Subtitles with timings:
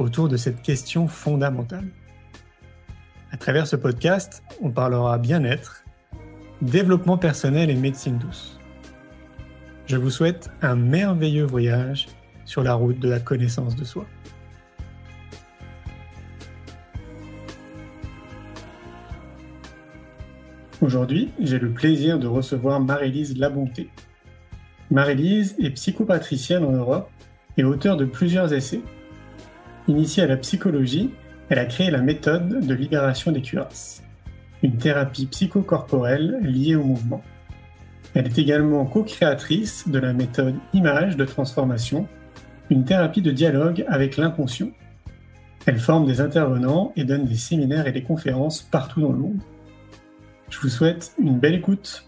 [0.00, 1.88] autour de cette question fondamentale.
[3.32, 5.84] À travers ce podcast, on parlera bien-être,
[6.62, 8.58] développement personnel et médecine douce.
[9.86, 12.08] Je vous souhaite un merveilleux voyage
[12.44, 14.06] sur la route de la connaissance de soi.
[20.80, 23.90] Aujourd'hui, j'ai le plaisir de recevoir Marie-Lise Labonté.
[24.90, 27.10] Marie-Lise est psychopatricienne en Europe
[27.58, 28.80] et auteure de plusieurs essais.
[29.90, 31.10] Initiée à la psychologie,
[31.48, 34.04] elle a créé la méthode de libération des cuirasses,
[34.62, 37.24] une thérapie psychocorporelle liée au mouvement.
[38.14, 42.06] Elle est également co-créatrice de la méthode Image de transformation,
[42.70, 44.70] une thérapie de dialogue avec l'inconscient.
[45.66, 49.40] Elle forme des intervenants et donne des séminaires et des conférences partout dans le monde.
[50.50, 52.06] Je vous souhaite une belle écoute.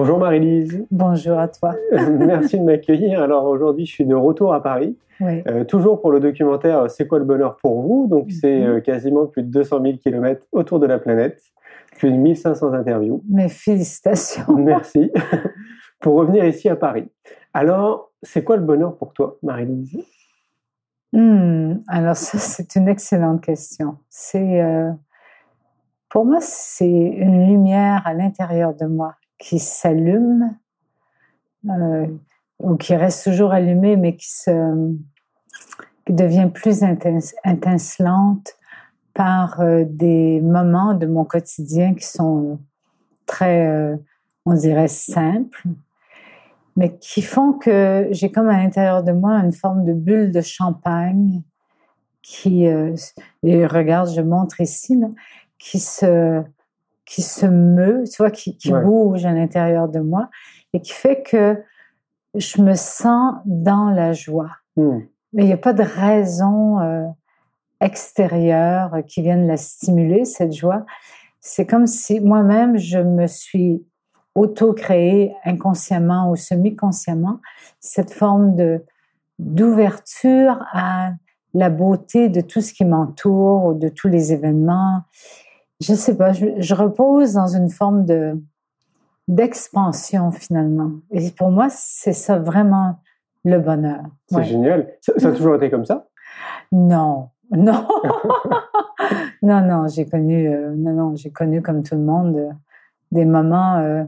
[0.00, 0.86] Bonjour Marie-Lise.
[0.92, 1.74] Bonjour à toi.
[1.92, 3.20] Merci de m'accueillir.
[3.20, 4.96] Alors aujourd'hui, je suis de retour à Paris.
[5.20, 8.06] Euh, toujours pour le documentaire C'est quoi le bonheur pour vous?
[8.06, 8.76] Donc c'est mhm.
[8.76, 11.42] euh, quasiment plus de 200 000 km autour de la planète,
[11.96, 13.24] plus de 1500 interviews.
[13.28, 14.44] Mes félicitations.
[14.56, 15.10] Merci.
[16.00, 17.08] pour revenir ici à Paris.
[17.52, 19.98] Alors, c'est quoi le bonheur pour toi, Marie-Lise?
[21.12, 23.96] Hmm, alors ça, c'est une excellente question.
[24.08, 24.92] C'est, euh,
[26.08, 30.56] pour moi, c'est une lumière à l'intérieur de moi qui s'allume
[31.68, 32.06] euh,
[32.58, 34.94] ou qui reste toujours allumée, mais qui se
[36.06, 37.34] qui devient plus intense,
[39.14, 42.58] par euh, des moments de mon quotidien qui sont
[43.26, 43.94] très,
[44.46, 45.68] on dirait, simples,
[46.78, 50.40] mais qui font que j'ai comme à l'intérieur de moi une forme de bulle de
[50.40, 51.42] champagne
[52.22, 52.94] qui, euh,
[53.42, 55.08] et regarde, je montre ici, là,
[55.58, 56.42] qui se,
[57.08, 60.28] qui se meut, tu vois, qui, qui bouge à l'intérieur de moi
[60.74, 61.56] et qui fait que
[62.34, 64.50] je me sens dans la joie.
[64.76, 65.00] Hmm.
[65.32, 67.06] Mais il n'y a pas de raison euh,
[67.80, 70.84] extérieure qui vienne la stimuler, cette joie.
[71.40, 73.82] C'est comme si moi-même, je me suis
[74.34, 77.40] auto-créer inconsciemment ou semi-consciemment
[77.80, 78.84] cette forme de
[79.38, 81.12] d'ouverture à
[81.54, 85.04] la beauté de tout ce qui m'entoure, de tous les événements.
[85.80, 88.40] Je sais pas, je, repose dans une forme de
[89.28, 90.92] d'expansion finalement.
[91.10, 92.98] Et pour moi, c'est ça vraiment
[93.44, 94.02] le bonheur.
[94.30, 94.90] C'est génial.
[95.00, 96.08] Ça, a toujours été comme ça?
[96.72, 97.86] Non, non,
[99.42, 99.86] non, non.
[99.88, 102.50] J'ai connu, euh, non, non, j'ai connu comme tout le monde euh,
[103.12, 104.04] des moments euh,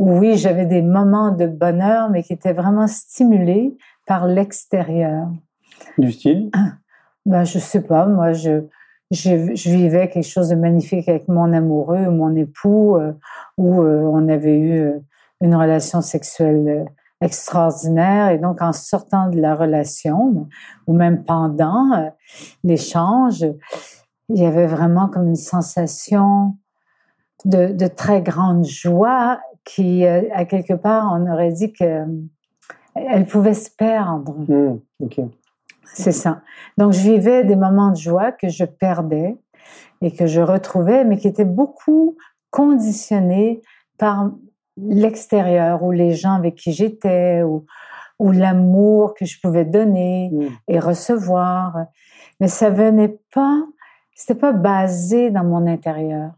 [0.00, 3.76] oui, j'avais des moments de bonheur, mais qui étaient vraiment stimulés
[4.06, 5.28] par l'extérieur.
[5.98, 6.50] Du style?
[7.26, 8.62] Ben, Je sais pas, moi, je,
[9.10, 13.12] je, vivais quelque chose de magnifique avec mon amoureux, mon époux, euh,
[13.58, 15.00] où euh, on avait eu euh,
[15.40, 16.86] une relation sexuelle
[17.20, 18.30] extraordinaire.
[18.30, 20.48] Et donc, en sortant de la relation,
[20.86, 22.12] ou même pendant
[22.62, 23.44] l'échange,
[24.28, 26.56] il y avait vraiment comme une sensation
[27.44, 32.04] de, très grande joie qui, à quelque part, on aurait dit que
[32.94, 34.34] elle pouvait se perdre.
[34.48, 34.78] Hmm,
[35.94, 36.42] C'est ça.
[36.78, 39.36] Donc, je vivais des moments de joie que je perdais
[40.00, 42.16] et que je retrouvais, mais qui étaient beaucoup
[42.50, 43.60] conditionnés
[43.98, 44.30] par
[44.76, 47.66] l'extérieur ou les gens avec qui j'étais ou,
[48.18, 50.48] ou l'amour que je pouvais donner hmm.
[50.68, 51.86] et recevoir.
[52.40, 53.62] Mais ça venait pas,
[54.14, 56.32] c'était pas basé dans mon intérieur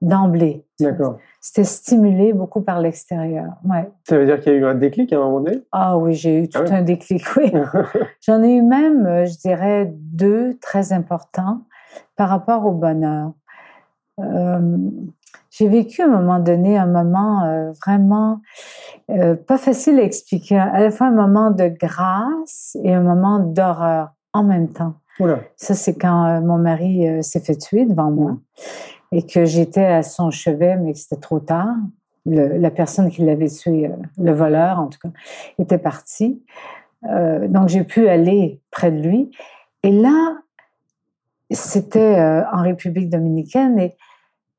[0.00, 0.66] d'emblée.
[0.80, 1.18] D'accord.
[1.44, 3.54] C'était stimulé beaucoup par l'extérieur.
[3.68, 3.90] Ouais.
[4.08, 5.60] Ça veut dire qu'il y a eu un déclic à un moment donné?
[5.72, 7.52] Ah oui, j'ai eu tout ah un déclic, oui.
[8.20, 11.62] J'en ai eu même, euh, je dirais, deux très importants
[12.14, 13.32] par rapport au bonheur.
[14.20, 14.78] Euh,
[15.50, 18.40] j'ai vécu à un moment donné un moment euh, vraiment
[19.10, 23.40] euh, pas facile à expliquer, à la fois un moment de grâce et un moment
[23.40, 24.94] d'horreur en même temps.
[25.20, 25.40] Oula.
[25.56, 28.38] Ça, c'est quand mon mari s'est fait tuer devant moi
[29.12, 31.76] et que j'étais à son chevet, mais que c'était trop tard.
[32.24, 35.10] la personne qui l'avait tué, euh, le voleur en tout cas,
[35.58, 36.42] était partie.
[37.04, 39.30] Euh, donc j'ai pu aller près de lui.
[39.82, 40.38] Et là,
[41.50, 43.96] c'était euh, en République dominicaine et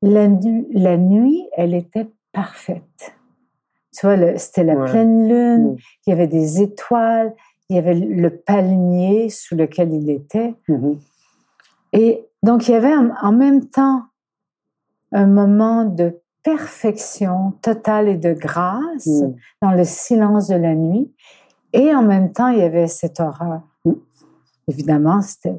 [0.02, 0.28] la,
[0.72, 3.14] la, nuit, elle était parfaite.
[3.96, 5.76] Tu vois, c'était la pleine lune, mm.
[6.06, 7.34] il y avait des étoiles,
[7.68, 10.54] il y avait le palmier sous lequel il était.
[10.68, 10.98] Mhm.
[11.92, 14.02] Et donc, il y avait en, même temps
[15.12, 19.36] un moment de perfection totale et de grâce Mhm.
[19.62, 21.10] dans le silence de la nuit.
[21.72, 23.62] Et en même temps, il y avait cette horreur.
[23.84, 23.96] Mhm.
[24.68, 25.56] Évidemment, c'était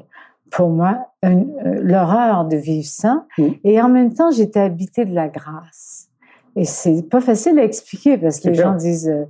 [0.50, 1.44] pour moi euh,
[1.82, 3.26] l'horreur de vivre ça.
[3.36, 3.54] Mhm.
[3.64, 6.08] Et en même temps, j'étais habitée de la grâce.
[6.54, 9.24] Et c'est pas facile à expliquer parce que les gens disent euh,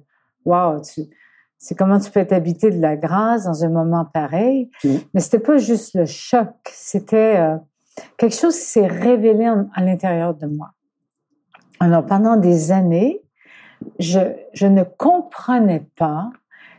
[0.45, 1.03] Waouh, tu
[1.59, 4.71] c'est comment tu peux être habité de la grâce dans un moment pareil.
[4.85, 5.01] Mhm.
[5.15, 7.57] Mais c'était pas juste le choc, c'était euh,
[8.19, 10.71] quelque chose qui s'est révélé en- à l'intérieur de moi.
[11.81, 13.23] Alors pendant des années,
[13.99, 14.21] je,
[14.55, 16.31] je ne comprenais pas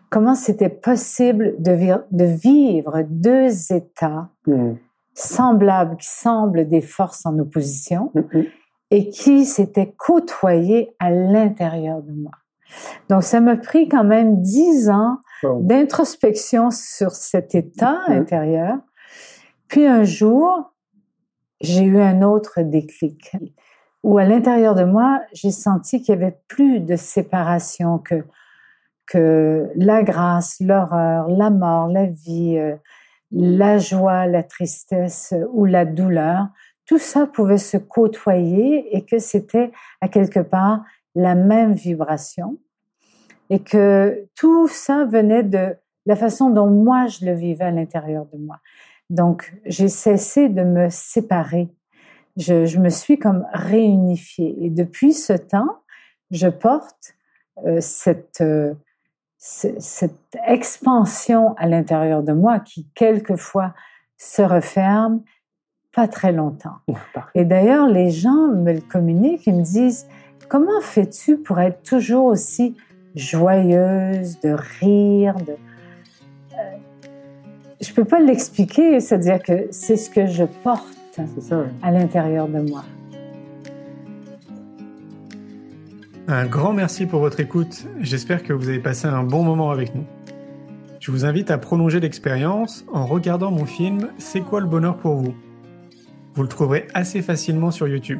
[0.10, 4.78] comment c'était possible de, vi- de vivre deux états Mhm.
[5.14, 8.46] semblables, qui semblent des forces en opposition Mhm.
[8.92, 12.32] et qui s'étaient côtoyés à l'intérieur de moi.
[13.10, 15.62] Donc, ça m'a pris quand même dix ans Wow.
[15.62, 18.16] d'introspection sur cet état Mhm.
[18.18, 18.78] intérieur.
[19.68, 20.74] Puis un jour,
[21.62, 23.32] j'ai eu un autre déclic
[24.04, 28.24] où à l'intérieur de moi, j'ai senti qu'il y avait plus de séparation que
[29.06, 32.76] que la grâce, l'horreur, la mort, la vie, euh,
[33.32, 36.48] la joie, la tristesse euh, ou la douleur,
[36.86, 39.72] tout ça pouvait se côtoyer et que c'était
[40.02, 40.84] à quelque part
[41.16, 42.58] la même vibration
[43.50, 45.76] et que tout ça venait de
[46.06, 48.58] la façon dont moi je le vivais à l'intérieur de moi.
[49.10, 51.70] Donc, j'ai cessé de me séparer.
[52.36, 54.56] Je, je me suis comme réunifiée.
[54.66, 55.80] Et depuis ce temps,
[56.30, 57.14] je porte
[57.66, 58.74] euh, cette, euh,
[59.38, 63.74] ce- cette expansion à l'intérieur de moi qui, quelquefois,
[64.18, 65.24] se referme
[65.96, 66.76] pas très longtemps.
[67.34, 70.08] Et d'ailleurs, les gens me le communiquent, ils me disent
[70.50, 72.76] Comment fais-tu pour être toujours aussi
[73.16, 75.54] joyeuse, de rire de...
[76.54, 76.78] Euh,
[77.82, 80.86] Je peux pas l'expliquer, c'est-à-dire que c'est ce que je porte
[81.40, 81.64] ça.
[81.82, 82.84] à l'intérieur de moi.
[86.30, 87.86] Un grand merci pour votre écoute.
[88.00, 90.06] J'espère que vous avez passé un bon moment avec nous.
[91.00, 95.16] Je vous invite à prolonger l'expérience en regardant mon film C'est quoi le bonheur pour
[95.16, 95.36] vous?
[96.34, 98.20] Vous le trouverez assez facilement sur YouTube.